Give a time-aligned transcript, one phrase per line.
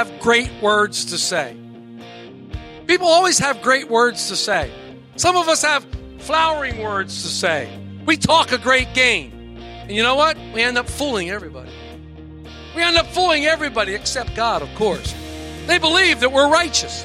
[0.00, 1.54] Have great words to say.
[2.86, 4.72] People always have great words to say.
[5.16, 5.86] Some of us have
[6.16, 7.68] flowering words to say.
[8.06, 9.58] We talk a great game.
[9.82, 10.38] And you know what?
[10.54, 11.70] We end up fooling everybody.
[12.74, 15.14] We end up fooling everybody except God, of course.
[15.66, 17.04] They believe that we're righteous.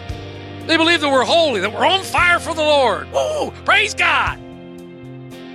[0.66, 3.12] They believe that we're holy, that we're on fire for the Lord.
[3.12, 3.52] Woo!
[3.66, 4.40] Praise God!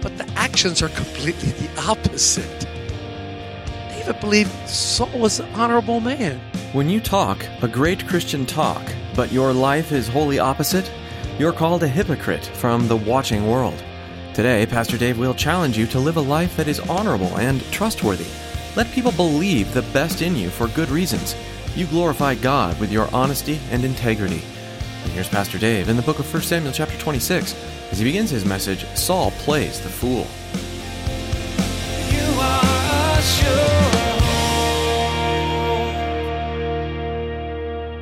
[0.03, 2.67] But the actions are completely the opposite.
[3.89, 6.39] David believed Saul was an honorable man.
[6.73, 8.81] When you talk a great Christian talk,
[9.17, 10.89] but your life is wholly opposite,
[11.37, 13.83] you're called a hypocrite from the watching world.
[14.35, 18.29] Today, Pastor Dave will challenge you to live a life that is honorable and trustworthy.
[18.77, 21.35] Let people believe the best in you for good reasons.
[21.75, 24.43] You glorify God with your honesty and integrity.
[25.03, 27.53] And here's Pastor Dave in the book of 1 Samuel chapter 26
[27.91, 30.29] as he begins his message, Saul plays the fool.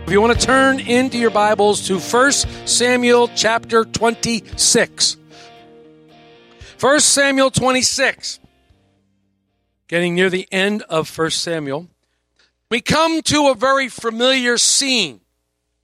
[0.09, 5.19] If you want to turn into your Bibles to 1 Samuel chapter 26.
[6.81, 8.41] 1 Samuel 26.
[9.87, 11.89] Getting near the end of 1 Samuel.
[12.71, 15.21] We come to a very familiar scene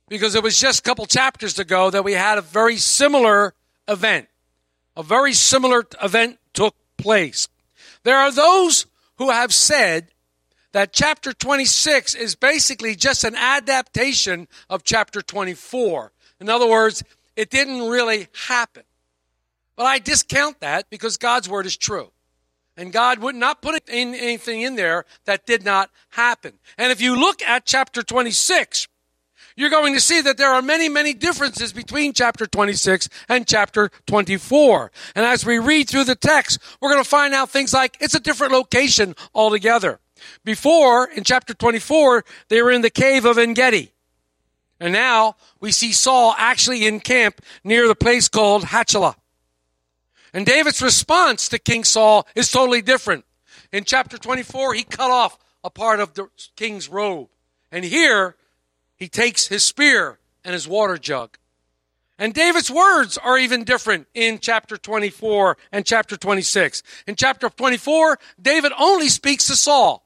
[0.09, 3.53] because it was just a couple chapters ago that we had a very similar
[3.87, 4.29] event.
[4.97, 7.51] A very similar event took place.
[8.05, 8.87] There are those
[9.19, 10.14] who have said
[10.75, 16.11] that chapter 26 is basically just an adaptation of chapter 24.
[16.41, 17.05] In other words,
[17.37, 18.83] it didn't really happen.
[19.77, 22.11] But I discount that because God's word is true.
[22.77, 26.55] And God would not put in anything in there that did not happen.
[26.77, 28.89] And if you look at chapter 26,
[29.57, 33.93] you're going to see that there are many, many differences between chapter 26 and chapter
[34.09, 34.91] 24.
[35.15, 38.17] And as we read through the text, we're going to find out things like it's
[38.17, 40.01] a different location altogether.
[40.45, 43.93] Before, in chapter 24, they were in the cave of Engedi.
[44.81, 49.17] And now we see Saul actually in camp near the place called Hachilah.
[50.33, 53.25] And David's response to King Saul is totally different.
[53.73, 57.29] In chapter 24, he cut off a part of the king's robe.
[57.71, 58.37] And here,
[58.97, 61.39] he takes his spear and his water jug.
[62.19, 66.83] And David's words are even different in chapter 24 and chapter 26.
[67.07, 70.04] In chapter 24, David only speaks to Saul.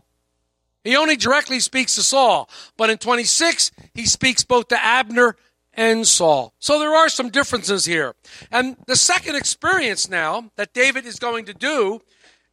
[0.88, 2.48] He only directly speaks to Saul.
[2.78, 5.36] But in 26, he speaks both to Abner
[5.74, 6.54] and Saul.
[6.60, 8.14] So there are some differences here.
[8.50, 12.00] And the second experience now that David is going to do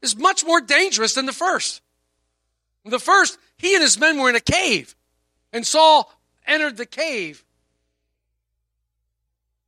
[0.01, 1.81] is much more dangerous than the first.
[2.83, 4.97] The first, he and his men were in a cave,
[5.53, 6.11] and Saul
[6.45, 7.45] entered the cave.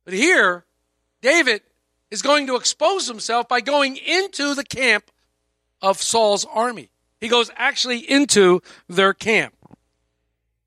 [0.04, 0.66] But here,
[1.22, 1.62] David
[2.10, 5.10] is going to expose himself by going into the camp
[5.80, 6.90] of Saul's army.
[7.20, 9.54] He goes actually into their camp.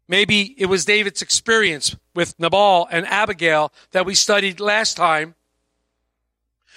[0.07, 5.35] Maybe it was David's experience with Nabal and Abigail that we studied last time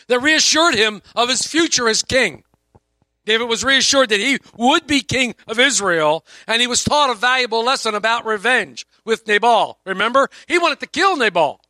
[0.07, 2.45] that reassured him of his future as king.
[3.25, 7.15] David was reassured that he would be king of Israel, and he was taught a
[7.15, 9.79] valuable lesson about revenge with Nabal.
[9.85, 10.29] Remember?
[10.47, 11.61] He wanted to kill Nabal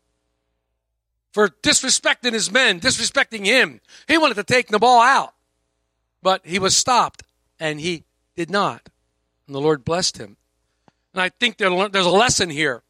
[1.32, 3.80] for disrespecting his men, disrespecting him.
[4.06, 5.34] He wanted to take Nabal out,
[6.22, 7.23] but he was stopped,
[7.58, 8.04] and he
[8.36, 8.88] did not.
[9.46, 10.36] And the Lord blessed him.
[11.12, 12.82] And I think there's a lesson here.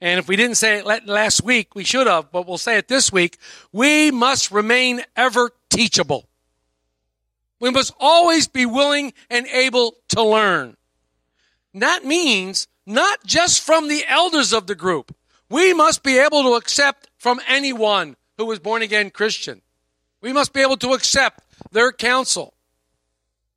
[0.00, 2.88] And if we didn't say it last week, we should have, but we'll say it
[2.88, 3.38] this week.
[3.72, 6.28] We must remain ever teachable.
[7.60, 10.76] We must always be willing and able to learn.
[11.72, 15.14] And that means not just from the elders of the group.
[15.48, 19.62] We must be able to accept from anyone who was born again Christian.
[20.20, 22.54] We must be able to accept their counsel.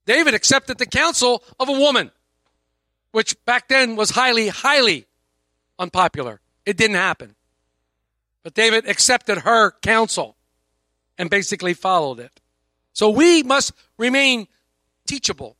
[0.05, 2.11] David accepted the counsel of a woman,
[3.11, 5.07] which back then was highly, highly
[5.79, 6.41] unpopular.
[6.65, 7.35] It didn't happen.
[8.43, 10.35] But David accepted her counsel
[11.17, 12.41] and basically followed it.
[12.93, 14.47] So we must remain
[15.07, 15.57] teachable,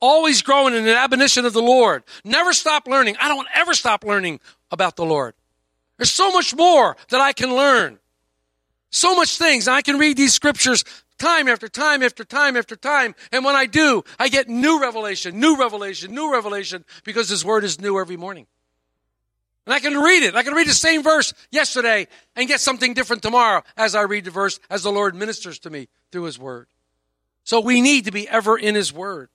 [0.00, 2.02] always growing in an admonition of the Lord.
[2.24, 3.16] Never stop learning.
[3.20, 4.40] I don't ever stop learning
[4.70, 5.34] about the Lord.
[5.98, 7.98] There's so much more that I can learn.
[8.90, 9.68] So much things.
[9.68, 10.84] I can read these scriptures
[11.22, 13.14] time after time after time after time.
[13.30, 17.64] And when I do, I get new revelation, new revelation, new revelation because His Word
[17.64, 18.46] is new every morning.
[19.64, 20.34] And I can read it.
[20.34, 24.24] I can read the same verse yesterday and get something different tomorrow as I read
[24.24, 26.66] the verse as the Lord ministers to me through His Word.
[27.44, 29.28] So we need to be ever in His Word.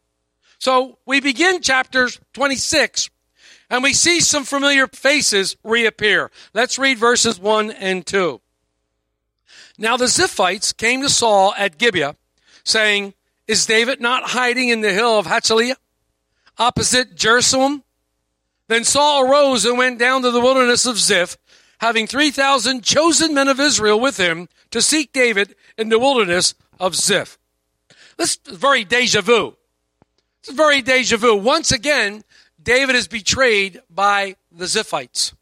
[0.60, 3.10] So we begin chapter 26
[3.70, 6.32] and we see some familiar faces reappear.
[6.54, 8.42] Let's read verses 1 and 2.
[9.78, 12.16] Now the Ziphites came to Saul at Gibeah,
[12.64, 13.14] saying,
[13.48, 15.76] Is David not hiding in the hill of Hachilah,
[16.58, 17.84] opposite Jerusalem?
[18.68, 21.38] Then Saul arose and went down to the wilderness of Ziph,
[21.80, 26.96] having 3,000 chosen men of Israel with him to seek David in the wilderness of
[26.96, 27.38] Ziph.
[28.18, 29.56] This is very deja vu.
[30.40, 31.36] It's very deja vu.
[31.36, 32.24] Once again,
[32.62, 35.34] David is betrayed by the Ziphites.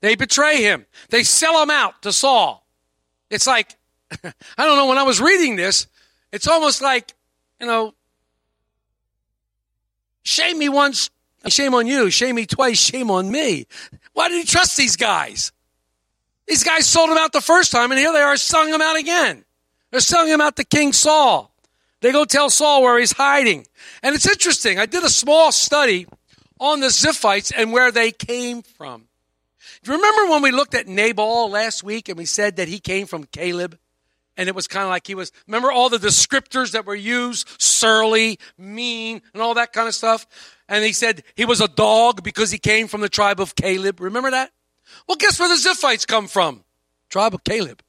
[0.00, 0.84] They betray him.
[1.10, 2.66] They sell him out to Saul.
[3.30, 3.76] It's like,
[4.24, 5.86] I don't know, when I was reading this,
[6.32, 7.12] it's almost like,
[7.60, 7.94] you know,
[10.22, 11.10] shame me once,
[11.48, 12.10] shame on you.
[12.10, 13.66] Shame me twice, shame on me.
[14.12, 15.52] Why did he trust these guys?
[16.46, 18.96] These guys sold him out the first time, and here they are selling him out
[18.96, 19.44] again.
[19.90, 21.52] They're selling him out to King Saul.
[22.00, 23.66] They go tell Saul where he's hiding.
[24.02, 24.78] And it's interesting.
[24.78, 26.06] I did a small study
[26.60, 29.06] on the Ziphites and where they came from.
[29.82, 32.78] Do you remember when we looked at Nabal last week and we said that he
[32.78, 33.78] came from Caleb?
[34.36, 37.48] And it was kind of like he was, remember all the descriptors that were used?
[37.58, 40.26] Surly, mean, and all that kind of stuff.
[40.68, 44.00] And he said he was a dog because he came from the tribe of Caleb.
[44.00, 44.50] Remember that?
[45.06, 46.64] Well, guess where the Ziphites come from?
[47.10, 47.82] Tribe of Caleb.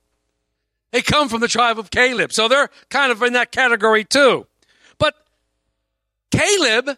[0.92, 2.31] They come from the tribe of Caleb.
[2.31, 4.45] So they're kind of in that category too.
[4.97, 5.15] But
[6.31, 6.97] Caleb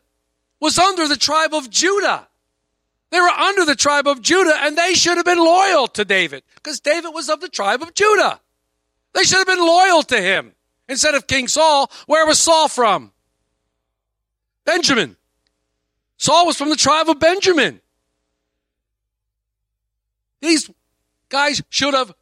[0.60, 2.28] was under the tribe of Judah.
[3.10, 6.44] They were under the tribe of Judah and they should have been loyal to David
[6.56, 8.42] because David was of the tribe of Judah.
[9.14, 10.54] They should have been loyal to him
[10.88, 11.92] instead of King Saul.
[12.06, 13.12] Where was Saul from?
[14.66, 15.16] Benjamin.
[16.18, 17.82] Saul was from the tribe of Benjamin.
[20.42, 20.70] These
[21.30, 22.14] guys should have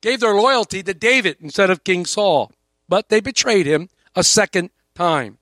[0.00, 2.52] gave their loyalty to David instead of King Saul,
[2.88, 5.38] but they betrayed him a second time.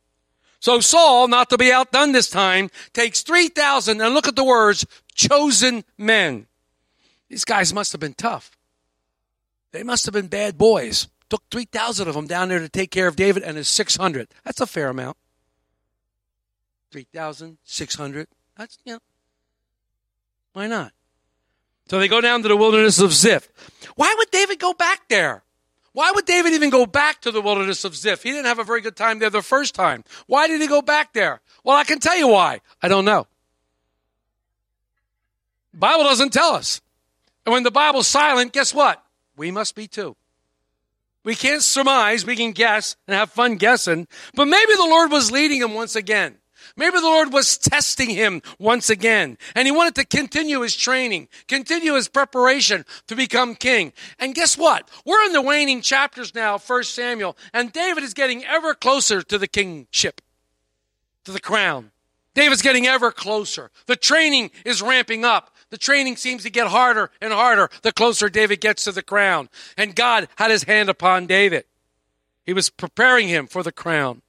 [0.61, 4.87] So Saul, not to be outdone this time, takes 3,000 and look at the words,
[5.15, 6.47] chosen men.
[7.29, 8.53] These guys must have been tough.
[9.73, 11.09] They must have been bad boys.
[11.29, 14.29] Took 3,000 of them down there to take care of David and his 600.
[14.45, 15.17] That's a fair amount.
[16.93, 18.29] 3,600.
[18.57, 18.99] That's, you know,
[20.53, 20.93] why not?
[21.89, 23.49] So they go down to the wilderness of Ziph.
[23.97, 25.43] Why would David go back there?
[25.93, 28.23] Why would David even go back to the wilderness of Ziph?
[28.23, 30.05] He didn't have a very good time there the first time.
[30.27, 31.41] Why did he go back there?
[31.65, 32.61] Well, I can tell you why.
[32.83, 33.27] I don't know.
[35.73, 36.81] The Bible doesn't tell us.
[37.45, 39.02] And when the Bible's silent, guess what?
[39.37, 40.17] We must be too.
[41.25, 45.31] We can't surmise, we can guess and have fun guessing, but maybe the Lord was
[45.31, 46.39] leading him once again.
[46.77, 51.29] Maybe the Lord was testing him once again, and he wanted to continue his training,
[51.49, 53.93] continue his preparation to become king.
[54.19, 54.89] And guess what?
[55.05, 59.39] We're in the waning chapters now, First Samuel, and David is getting ever closer to
[59.39, 60.21] the kingship,
[61.25, 61.91] to the crown.
[62.35, 63.71] David's getting ever closer.
[63.87, 65.52] The training is ramping up.
[65.73, 69.49] The training seems to get harder and harder the closer David gets to the crown.
[69.75, 71.65] And God had his hand upon David.
[72.45, 74.21] He was preparing him for the crown.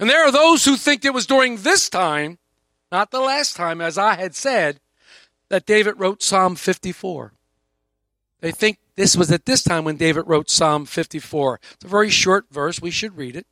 [0.00, 2.38] And there are those who think it was during this time,
[2.90, 4.80] not the last time, as I had said,
[5.48, 7.34] that David wrote Psalm 54.
[8.40, 11.60] They think this was at this time when David wrote Psalm 54.
[11.74, 12.82] It's a very short verse.
[12.82, 13.46] We should read it.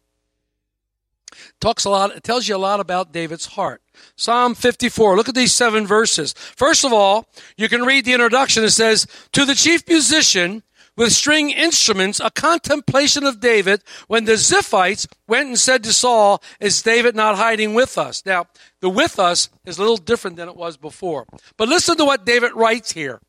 [1.60, 3.82] Talks a lot, it tells you a lot about David's heart.
[4.16, 5.16] Psalm 54.
[5.16, 6.32] Look at these seven verses.
[6.32, 8.64] First of all, you can read the introduction.
[8.64, 10.62] It says, To the chief musician,
[10.96, 16.42] with string instruments, a contemplation of David when the Ziphites went and said to Saul,
[16.60, 18.24] Is David not hiding with us?
[18.26, 18.46] Now,
[18.80, 21.26] the with us is a little different than it was before.
[21.56, 23.20] But listen to what David writes here.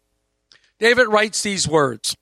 [0.80, 2.18] David writes these words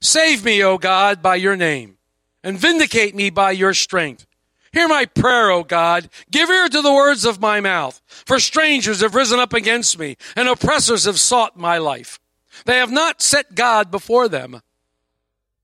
[0.00, 1.98] Save me, O God, by your name,
[2.42, 4.26] and vindicate me by your strength.
[4.72, 6.08] Hear my prayer, O God.
[6.30, 8.00] Give ear to the words of my mouth.
[8.06, 12.18] For strangers have risen up against me, and oppressors have sought my life.
[12.64, 14.62] They have not set God before them.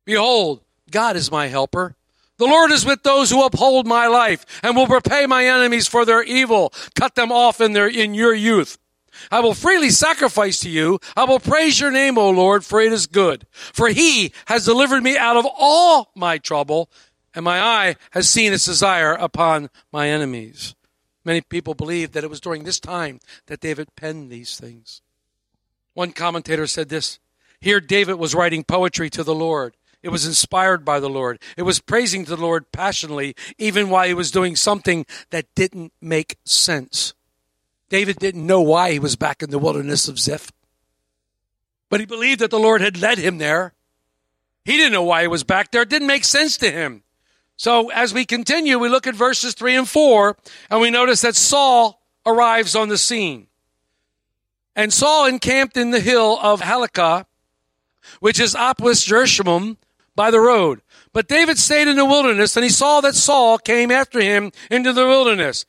[0.04, 1.96] Behold, God is my helper.
[2.38, 6.04] The Lord is with those who uphold my life and will repay my enemies for
[6.04, 6.72] their evil.
[6.94, 8.78] Cut them off in their, in your youth.
[9.30, 11.00] I will freely sacrifice to you.
[11.16, 13.46] I will praise your name, O Lord, for it is good.
[13.50, 16.88] For he has delivered me out of all my trouble,
[17.38, 20.75] and my eye has seen its desire upon my enemies.
[21.25, 25.02] Many people believe that it was during this time that David penned these things.
[25.95, 27.21] One commentator said this
[27.61, 29.76] Here David was writing poetry to the Lord.
[30.02, 31.40] It was inspired by the Lord.
[31.57, 36.38] It was praising the Lord passionately, even while he was doing something that didn't make
[36.45, 37.14] sense.
[37.88, 40.50] David didn't know why he was back in the wilderness of Ziph,
[41.88, 43.75] but he believed that the Lord had led him there.
[44.64, 45.83] He didn't know why he was back there.
[45.83, 47.04] It didn't make sense to him.
[47.58, 50.36] So as we continue, we look at verses three and four,
[50.70, 53.48] and we notice that Saul arrives on the scene.
[54.76, 57.26] And Saul encamped in the hill of Hachilah,
[58.20, 59.76] which is opposite Jerusalem
[60.14, 60.82] by the road.
[61.12, 64.92] But David stayed in the wilderness, and he saw that Saul came after him into
[64.92, 65.66] the wilderness.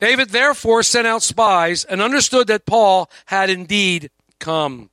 [0.00, 4.88] David therefore sent out spies and understood that Saul had indeed come.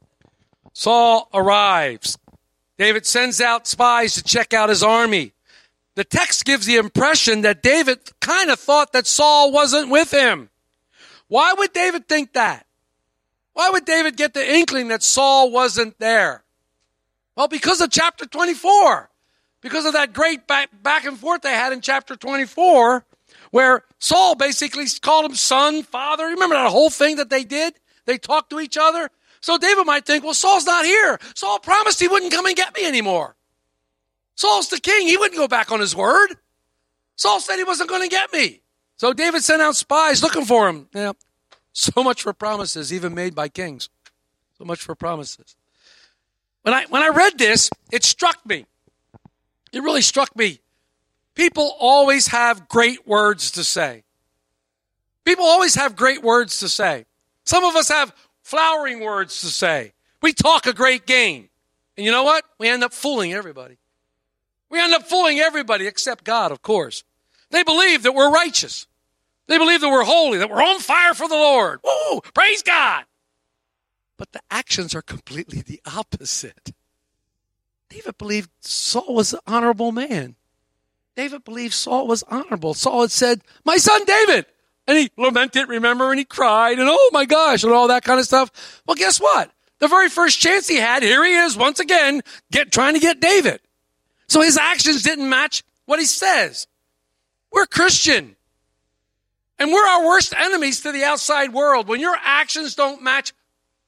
[0.74, 2.18] Saul arrives.
[2.78, 5.32] David sends out spies to check out his army.
[5.98, 10.52] The text gives the impression that David kind of thought that Saul wasn't with him.
[11.28, 12.68] Why would David think that?
[13.54, 16.44] Why would David get the inkling that Saul wasn't there?
[17.36, 19.10] Well, because of chapter 24.
[19.62, 23.04] Because of that great back, back and forth they had in chapter 24,
[23.50, 26.26] where Saul basically called him son, father.
[26.26, 27.74] Remember that whole thing that they did?
[28.06, 29.10] They talked to each other.
[29.42, 31.18] So David might think, well, Saul's not here.
[31.34, 33.37] Saul promised he wouldn't come and get me anymore.
[34.38, 35.08] Saul's the king.
[35.08, 36.38] He wouldn't go back on his word.
[37.16, 38.62] Saul said he wasn't going to get me.
[38.96, 40.88] So David sent out spies looking for him.
[40.94, 41.14] Yeah.
[41.74, 43.90] So much for promises, even made by kings.
[44.58, 45.56] So much for promises.
[46.62, 48.66] When I, when I read this, it struck me.
[49.74, 50.60] It really struck me.
[51.34, 54.04] People always have great words to say.
[55.26, 57.06] People always have great words to say.
[57.44, 58.14] Some of us have
[58.44, 59.94] flowering words to say.
[60.22, 61.50] We talk a great game.
[61.96, 62.46] And you know what?
[62.60, 63.78] We end up fooling everybody.
[64.70, 67.04] We end up fooling everybody except God, of course.
[67.52, 68.88] They believe that we're righteous.
[69.48, 71.80] They believe that we're holy, that we're on fire for the Lord.
[71.84, 72.22] Woo!
[72.34, 73.06] Praise God.
[74.18, 76.74] But the actions are completely the opposite.
[77.90, 80.36] David believed Saul was an honorable man.
[81.16, 82.74] David believed Saul was honorable.
[82.74, 84.46] Saul had said, My son David.
[84.88, 88.22] And he lamented, remember, and he cried, and oh my gosh, and all that kind
[88.22, 88.82] of stuff.
[88.86, 89.52] Well, guess what?
[89.80, 92.22] The very first chance he had, here he is once again,
[92.52, 93.60] get trying to get David.
[94.28, 96.68] So his actions didn't match what he says.
[97.52, 98.36] We're Christian.
[99.60, 101.88] And we're our worst enemies to the outside world.
[101.88, 103.34] When your actions don't match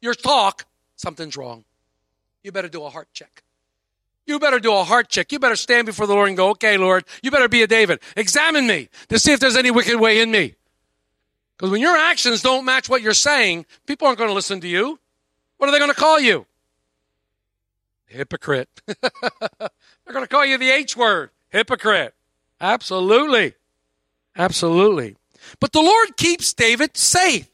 [0.01, 0.65] your talk,
[0.95, 1.65] something's wrong.
[2.43, 3.43] You better do a heart check.
[4.25, 5.31] You better do a heart check.
[5.31, 7.99] You better stand before the Lord and go, okay, Lord, you better be a David.
[8.15, 10.55] Examine me to see if there's any wicked way in me.
[11.57, 14.67] Because when your actions don't match what you're saying, people aren't going to listen to
[14.67, 14.99] you.
[15.57, 16.45] What are they going to call you?
[18.05, 18.69] Hypocrite.
[20.09, 21.29] They're going to call you the H word.
[21.49, 22.15] Hypocrite.
[22.59, 23.53] Absolutely.
[24.35, 25.15] Absolutely.
[25.59, 27.47] But the Lord keeps David safe.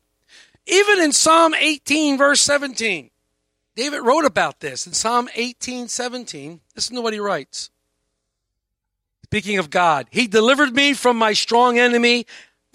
[0.66, 3.10] Even in Psalm 18, verse 17,
[3.76, 4.88] David wrote about this.
[4.88, 7.72] In Psalm 18, 17, listen to what he writes.
[9.24, 12.26] Speaking of God, He delivered me from my strong enemy,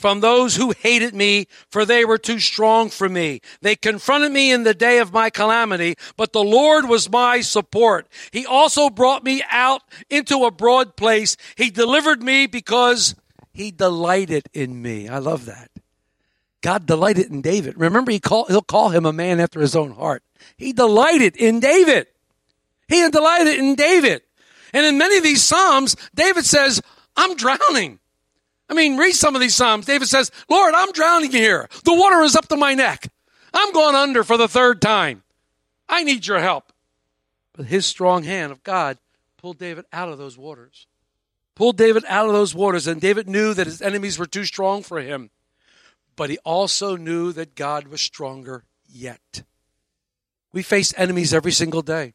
[0.00, 3.42] from those who hated me, for they were too strong for me.
[3.60, 8.08] They confronted me in the day of my calamity, but the Lord was my support.
[8.32, 11.36] He also brought me out into a broad place.
[11.54, 13.14] He delivered me because
[13.52, 15.06] he delighted in me.
[15.06, 15.70] I love that.
[16.62, 17.78] God delighted in David.
[17.78, 20.22] Remember, he call, he'll call him a man after his own heart.
[20.56, 22.06] He delighted in David.
[22.88, 24.22] He delighted in David.
[24.72, 26.80] And in many of these Psalms, David says,
[27.16, 27.99] I'm drowning.
[28.70, 29.84] I mean, read some of these Psalms.
[29.84, 31.68] David says, Lord, I'm drowning here.
[31.84, 33.08] The water is up to my neck.
[33.52, 35.24] I'm going under for the third time.
[35.88, 36.72] I need your help.
[37.52, 38.98] But his strong hand of God
[39.36, 40.86] pulled David out of those waters.
[41.56, 42.86] Pulled David out of those waters.
[42.86, 45.30] And David knew that his enemies were too strong for him.
[46.14, 49.42] But he also knew that God was stronger yet.
[50.52, 52.14] We face enemies every single day.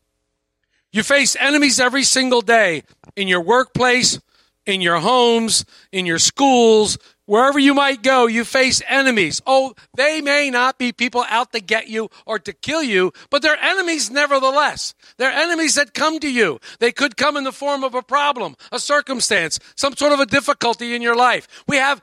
[0.92, 2.84] You face enemies every single day
[3.18, 4.22] in your workplace,
[4.66, 9.42] in your homes, in your schools, wherever you might go, you face enemies.
[9.46, 13.42] Oh, they may not be people out to get you or to kill you, but
[13.42, 14.94] they're enemies nevertheless.
[15.18, 16.60] They're enemies that come to you.
[16.80, 20.26] They could come in the form of a problem, a circumstance, some sort of a
[20.26, 21.48] difficulty in your life.
[21.68, 22.02] We have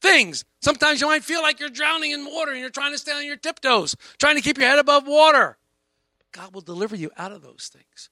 [0.00, 0.44] things.
[0.60, 3.24] Sometimes you might feel like you're drowning in water and you're trying to stay on
[3.24, 5.56] your tiptoes, trying to keep your head above water.
[6.32, 8.08] God will deliver you out of those things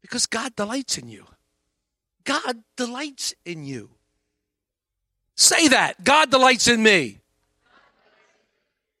[0.00, 1.26] because God delights in you.
[2.24, 3.90] God delights in you.
[5.36, 6.02] Say that.
[6.04, 7.18] God delights in me.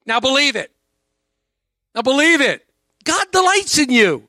[0.06, 0.72] Now believe it.
[1.94, 2.66] Now believe it.
[3.04, 4.28] God delights in you.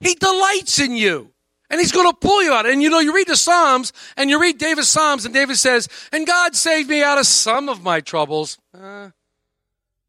[0.00, 1.30] He delights in you.
[1.70, 2.66] And he's going to pull you out.
[2.66, 5.88] And you know, you read the Psalms and you read David's Psalms, and David says,
[6.12, 8.58] And God saved me out of some of my troubles.
[8.78, 9.10] Uh,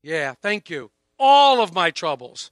[0.02, 0.92] yeah, thank you
[1.24, 2.52] all of my troubles.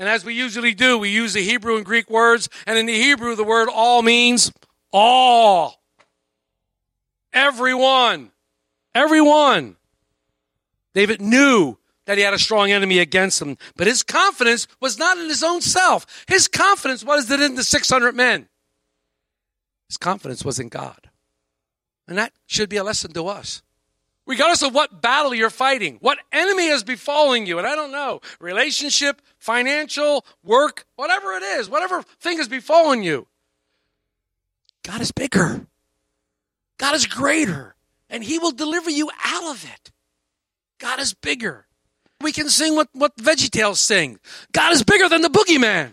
[0.00, 2.48] And as we usually do, we use the Hebrew and Greek words.
[2.66, 4.50] And in the Hebrew, the word all means
[4.94, 5.82] all.
[7.34, 8.30] Everyone.
[8.94, 9.76] Everyone.
[10.94, 11.76] David knew
[12.06, 15.44] that he had a strong enemy against him, but his confidence was not in his
[15.44, 16.24] own self.
[16.26, 18.48] His confidence was in the 600 men.
[19.86, 21.10] His confidence was in God.
[22.08, 23.62] And that should be a lesson to us.
[24.30, 28.20] Regardless of what battle you're fighting, what enemy is befalling you, and I don't know,
[28.38, 33.26] relationship, financial, work, whatever it is, whatever thing is befalling you,
[34.84, 35.66] God is bigger.
[36.78, 37.74] God is greater,
[38.08, 39.90] and He will deliver you out of it.
[40.78, 41.66] God is bigger.
[42.20, 44.20] We can sing what, what VeggieTales sing.
[44.52, 45.90] God is bigger than the boogeyman.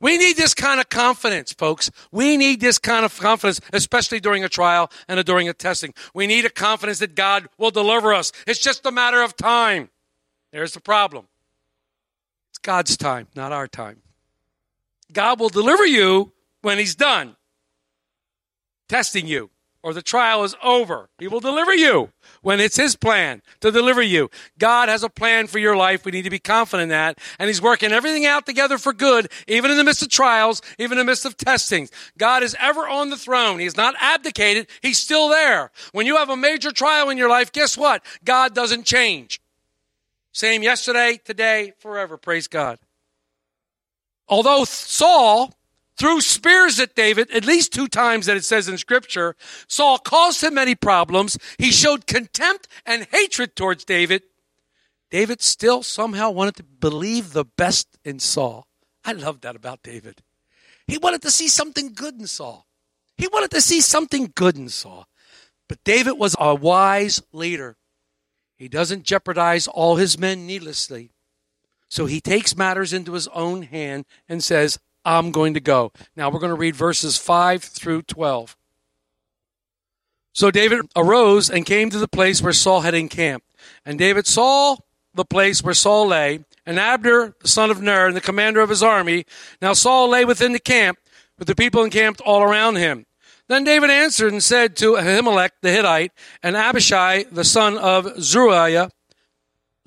[0.00, 1.90] We need this kind of confidence, folks.
[2.12, 5.94] We need this kind of confidence, especially during a trial and during a testing.
[6.14, 8.32] We need a confidence that God will deliver us.
[8.46, 9.90] It's just a matter of time.
[10.52, 11.26] There's the problem.
[12.50, 14.02] It's God's time, not our time.
[15.12, 17.36] God will deliver you when He's done
[18.88, 19.50] testing you
[19.82, 21.08] or the trial is over.
[21.18, 22.10] He will deliver you
[22.42, 24.30] when it's His plan to deliver you.
[24.58, 26.04] God has a plan for your life.
[26.04, 27.18] We need to be confident in that.
[27.38, 30.98] And He's working everything out together for good, even in the midst of trials, even
[30.98, 31.90] in the midst of testings.
[32.18, 33.58] God is ever on the throne.
[33.58, 34.68] He has not abdicated.
[34.82, 35.70] He's still there.
[35.92, 38.04] When you have a major trial in your life, guess what?
[38.24, 39.40] God doesn't change.
[40.32, 42.18] Same yesterday, today, forever.
[42.18, 42.78] Praise God.
[44.28, 45.54] Although Saul
[45.96, 49.34] threw spears at David at least two times that it says in scripture.
[49.66, 51.38] Saul caused him many problems.
[51.58, 54.22] He showed contempt and hatred towards David.
[55.10, 58.66] David still somehow wanted to believe the best in Saul.
[59.04, 60.22] I love that about David.
[60.86, 62.66] He wanted to see something good in Saul.
[63.16, 65.06] He wanted to see something good in Saul.
[65.68, 67.76] But David was a wise leader.
[68.56, 71.10] He doesn't jeopardize all his men needlessly.
[71.88, 75.92] So he takes matters into his own hand and says, I'm going to go.
[76.16, 78.56] Now we're going to read verses 5 through 12.
[80.32, 83.46] So David arose and came to the place where Saul had encamped.
[83.86, 84.76] And David saw
[85.14, 88.68] the place where Saul lay, and Abner, the son of Ner, and the commander of
[88.68, 89.24] his army.
[89.62, 90.98] Now Saul lay within the camp,
[91.38, 93.06] with the people encamped all around him.
[93.48, 98.90] Then David answered and said to Ahimelech the Hittite, and Abishai, the son of Zeruiah,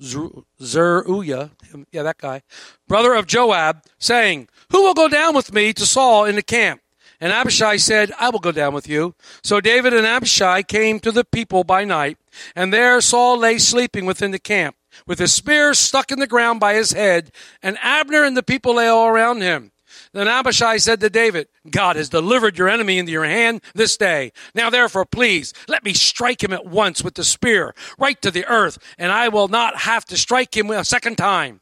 [0.02, 1.50] Zeruiah,
[1.92, 2.42] yeah, that guy,
[2.88, 6.80] brother of Joab, saying, Who will go down with me to Saul in the camp?
[7.20, 9.14] And Abishai said, I will go down with you.
[9.42, 12.16] So David and Abishai came to the people by night,
[12.56, 16.60] and there Saul lay sleeping within the camp, with his spear stuck in the ground
[16.60, 17.30] by his head,
[17.62, 19.72] and Abner and the people lay all around him.
[20.12, 24.32] Then Abishai said to David, God has delivered your enemy into your hand this day.
[24.54, 28.44] Now therefore, please, let me strike him at once with the spear, right to the
[28.46, 31.60] earth, and I will not have to strike him a second time.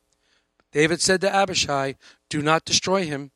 [0.72, 1.94] David said to Abishai,
[2.30, 3.32] Do not destroy him,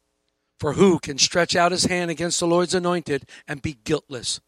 [0.58, 4.40] for who can stretch out his hand against the Lord's anointed and be guiltless?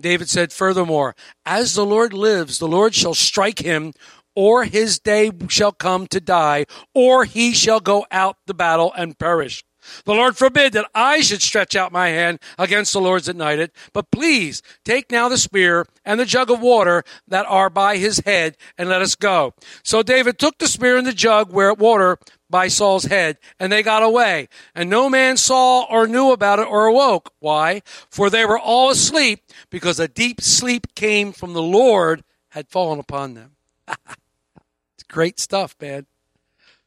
[0.00, 3.92] David said furthermore, As the Lord lives, the Lord shall strike him,
[4.34, 9.18] or his day shall come to die, or he shall go out the battle and
[9.18, 9.64] perish.
[10.04, 14.10] The Lord forbid that I should stretch out my hand against the Lord's anointed, but
[14.10, 18.56] please take now the spear and the jug of water that are by his head
[18.76, 19.54] and let us go.
[19.82, 22.18] So David took the spear and the jug where water
[22.50, 24.48] by Saul's head, and they got away.
[24.74, 27.32] And no man saw or knew about it or awoke.
[27.40, 27.82] Why?
[28.10, 32.98] For they were all asleep, because a deep sleep came from the Lord had fallen
[32.98, 33.56] upon them.
[33.88, 36.06] it's great stuff, man.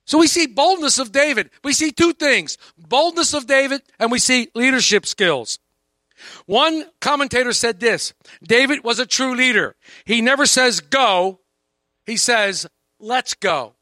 [0.05, 1.49] So we see boldness of David.
[1.63, 5.59] We see two things boldness of David, and we see leadership skills.
[6.45, 9.75] One commentator said this David was a true leader.
[10.05, 11.39] He never says go,
[12.05, 12.67] he says
[12.99, 13.73] let's go.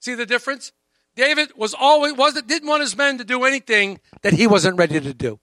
[0.00, 0.72] See the difference?
[1.16, 5.00] David was always wasn't didn't want his men to do anything that he wasn't ready
[5.00, 5.40] to do.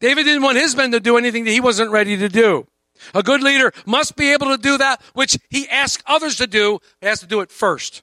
[0.00, 2.66] David didn't want his men to do anything that he wasn't ready to do.
[3.14, 6.80] A good leader must be able to do that which he asks others to do.
[7.00, 8.02] He has to do it first.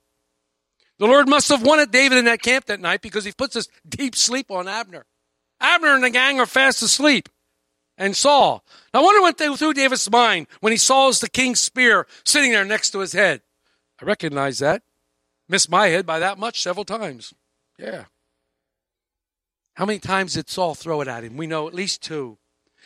[1.04, 3.68] The Lord must have wanted David in that camp that night because he puts this
[3.86, 5.06] deep sleep on Abner.
[5.60, 7.28] Abner and the gang are fast asleep.
[7.98, 8.64] And Saul.
[8.94, 12.64] I wonder what went through David's mind when he saw the king's spear sitting there
[12.64, 13.42] next to his head.
[14.02, 14.84] I recognize that.
[15.50, 17.34] Missed my head by that much several times.
[17.78, 18.06] Yeah.
[19.74, 21.36] How many times did Saul throw it at him?
[21.36, 22.38] We know at least two.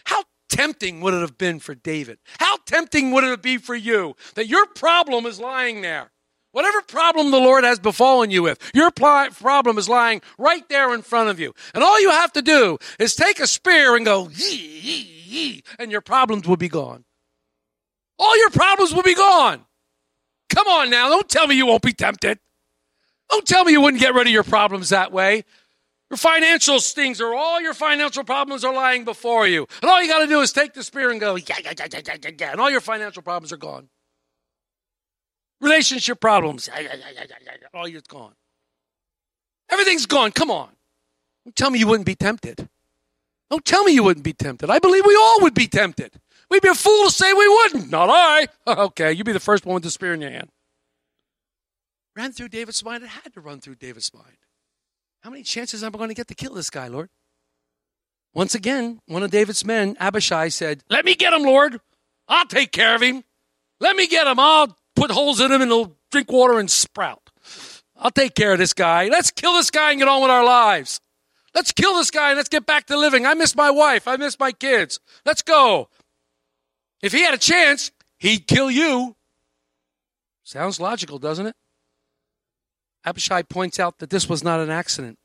[0.05, 2.17] How tempting would it have been for David?
[2.39, 6.09] How tempting would it be for you that your problem is lying there?
[6.57, 10.91] Whatever problem the Lord has befallen you with, your pl- problem is lying right there
[10.95, 11.53] in front of you.
[11.75, 15.63] And all you have to do is take a spear and go, yee, yee, yee,
[15.77, 17.05] and your problems will be gone.
[18.17, 19.65] All your problems will be gone.
[20.49, 22.39] Come on now, don't tell me you won't be tempted.
[23.29, 25.43] Don't tell me you wouldn't get rid of your problems that way.
[26.09, 29.67] Your financial stings or all your financial problems are lying before you.
[29.83, 31.85] And all you got to do is take the spear and go, yeah, yeah, yeah,
[31.93, 33.89] yeah, yeah, yeah, and all your financial problems are gone.
[35.59, 36.69] Relationship problems,
[37.73, 38.33] all it's gone.
[39.69, 40.31] Everything's gone.
[40.31, 40.69] Come on.
[41.45, 42.67] Don't tell me you wouldn't be tempted.
[43.49, 44.69] Don't tell me you wouldn't be tempted.
[44.69, 46.13] I believe we all would be tempted.
[46.49, 47.89] We'd be a fool to say we wouldn't.
[47.89, 48.47] Not I.
[48.67, 50.49] Okay, you'd be the first one with the spear in your hand.
[52.15, 53.03] Ran through David's mind.
[53.03, 54.37] It had to run through David's mind.
[55.21, 57.09] How many chances am I going to get to kill this guy, Lord?
[58.33, 61.79] Once again, one of David's men, Abishai, said, Let me get him, Lord.
[62.27, 63.23] I'll take care of him.
[63.79, 64.39] Let me get him.
[64.39, 67.29] I'll put holes in him and he'll drink water and sprout.
[67.95, 69.07] I'll take care of this guy.
[69.07, 70.99] Let's kill this guy and get on with our lives.
[71.53, 73.25] Let's kill this guy and let's get back to living.
[73.25, 74.07] I miss my wife.
[74.07, 74.99] I miss my kids.
[75.25, 75.89] Let's go.
[77.01, 79.15] If he had a chance, he'd kill you.
[80.43, 81.55] Sounds logical, doesn't it?
[83.05, 85.17] Abishai points out that this was not an accident.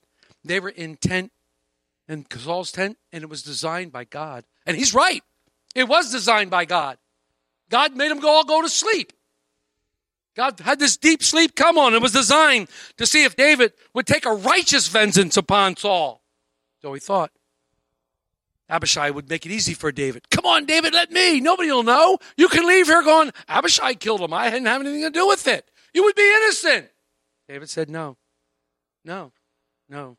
[0.44, 1.32] They were in tent,
[2.08, 4.44] in Saul's tent, and it was designed by God.
[4.66, 5.22] And he's right.
[5.74, 6.98] It was designed by God.
[7.70, 9.12] God made them all go to sleep.
[10.34, 11.94] God had this deep sleep come on.
[11.94, 16.22] It was designed to see if David would take a righteous vengeance upon Saul.
[16.80, 17.30] So he thought.
[18.68, 20.30] Abishai would make it easy for David.
[20.30, 21.40] Come on, David, let me.
[21.40, 22.18] Nobody will know.
[22.38, 24.32] You can leave here going, Abishai killed him.
[24.32, 25.70] I didn't have anything to do with it.
[25.92, 26.88] You would be innocent.
[27.48, 28.16] David said, No,
[29.04, 29.32] no,
[29.90, 30.16] no.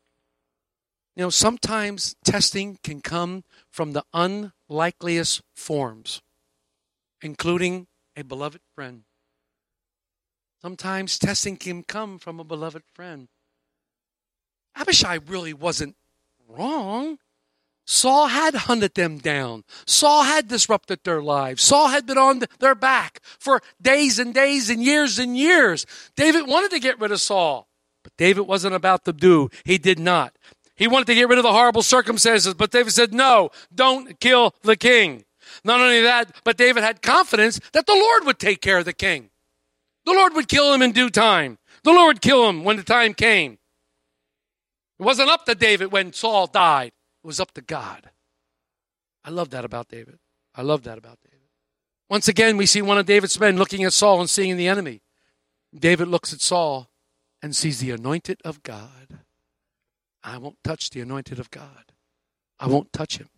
[1.16, 6.22] You know, sometimes testing can come from the unlikeliest forms,
[7.22, 9.02] including a beloved friend.
[10.64, 13.28] Sometimes testing can come from a beloved friend.
[14.74, 15.94] Abishai really wasn't
[16.48, 17.18] wrong.
[17.84, 19.64] Saul had hunted them down.
[19.86, 21.62] Saul had disrupted their lives.
[21.62, 25.84] Saul had been on their back for days and days and years and years.
[26.16, 27.68] David wanted to get rid of Saul,
[28.02, 29.50] but David wasn't about to do.
[29.66, 30.34] He did not.
[30.76, 34.54] He wanted to get rid of the horrible circumstances, but David said, no, don't kill
[34.62, 35.26] the king.
[35.62, 38.94] Not only that, but David had confidence that the Lord would take care of the
[38.94, 39.28] king.
[40.04, 41.58] The Lord would kill him in due time.
[41.82, 43.58] The Lord would kill him when the time came.
[44.98, 46.92] It wasn't up to David when Saul died.
[47.22, 48.10] It was up to God.
[49.24, 50.18] I love that about David.
[50.54, 51.48] I love that about David.
[52.08, 55.02] Once again, we see one of David's men looking at Saul and seeing the enemy.
[55.76, 56.90] David looks at Saul
[57.42, 59.20] and sees the anointed of God.
[60.22, 61.92] I won't touch the anointed of God.
[62.60, 63.28] I won't touch him.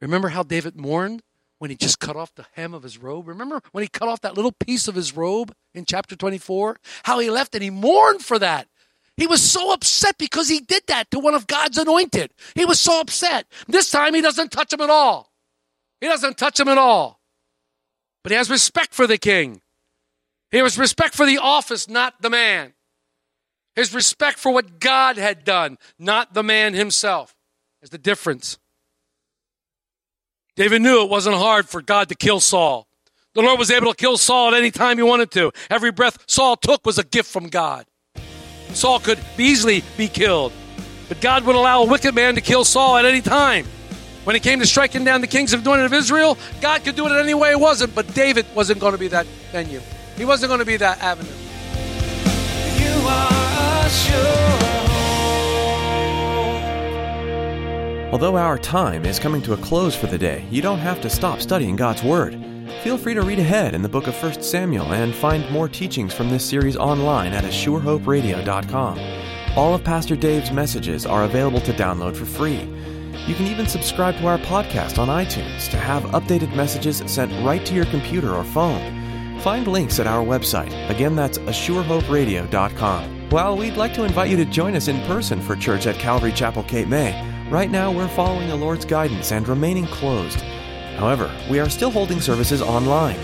[0.00, 1.22] Remember how David mourned
[1.58, 3.28] when he just cut off the hem of his robe?
[3.28, 6.78] Remember when he cut off that little piece of his robe in chapter 24?
[7.04, 8.68] How he left and he mourned for that.
[9.16, 12.32] He was so upset because he did that to one of God's anointed.
[12.54, 13.46] He was so upset.
[13.66, 15.32] This time he doesn't touch him at all.
[16.00, 17.20] He doesn't touch him at all.
[18.22, 19.62] But he has respect for the king.
[20.50, 22.74] He has respect for the office, not the man.
[23.74, 27.34] His respect for what God had done, not the man himself.
[27.82, 28.58] Is the difference.
[30.56, 32.88] David knew it wasn't hard for God to kill Saul.
[33.34, 35.52] The Lord was able to kill Saul at any time he wanted to.
[35.68, 37.84] Every breath Saul took was a gift from God.
[38.70, 40.54] Saul could easily be killed.
[41.08, 43.66] But God would allow a wicked man to kill Saul at any time.
[44.24, 47.06] When it came to striking down the kings of anointed of Israel, God could do
[47.06, 49.80] it in any way it wasn't, but David wasn't going to be that venue.
[50.16, 51.30] He wasn't going to be that avenue.
[58.12, 61.10] Although our time is coming to a close for the day, you don't have to
[61.10, 62.40] stop studying God's Word.
[62.84, 66.14] Feel free to read ahead in the book of 1 Samuel and find more teachings
[66.14, 69.00] from this series online at ASureHopeRadio.com.
[69.56, 72.60] All of Pastor Dave's messages are available to download for free.
[73.26, 77.66] You can even subscribe to our podcast on iTunes to have updated messages sent right
[77.66, 79.40] to your computer or phone.
[79.40, 80.70] Find links at our website.
[80.90, 83.30] Again, that's ASureHopeRadio.com.
[83.30, 86.30] While we'd like to invite you to join us in person for church at Calvary
[86.30, 90.40] Chapel Cape May, right now we're following the Lord's guidance and remaining closed.
[90.96, 93.18] However, we are still holding services online.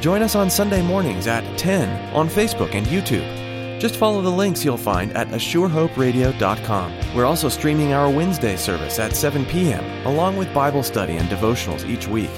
[0.00, 3.78] Join us on Sunday mornings at 10 on Facebook and YouTube.
[3.80, 7.14] Just follow the links you'll find at ASureHopeRadio.com.
[7.14, 11.88] We're also streaming our Wednesday service at 7 p.m., along with Bible study and devotionals
[11.88, 12.30] each week.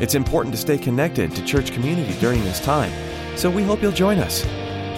[0.00, 2.92] It's important to stay connected to church community during this time,
[3.36, 4.44] so we hope you'll join us.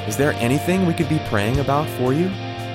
[0.06, 2.28] Is there anything we could be praying about for you?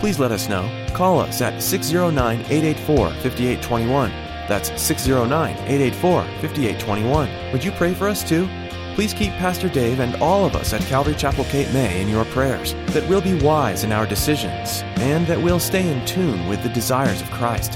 [0.05, 0.69] Please let us know.
[0.93, 4.11] Call us at 609 884 5821.
[4.47, 7.51] That's 609 884 5821.
[7.51, 8.47] Would you pray for us too?
[8.93, 12.23] Please keep Pastor Dave and all of us at Calvary Chapel Cape May in your
[12.25, 16.61] prayers, that we'll be wise in our decisions, and that we'll stay in tune with
[16.61, 17.73] the desires of Christ.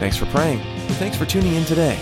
[0.00, 1.98] Thanks for praying, and thanks for tuning in today.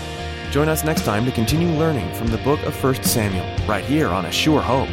[0.51, 4.09] Join us next time to continue learning from the book of 1 Samuel, right here
[4.09, 4.89] on A Sure Hope.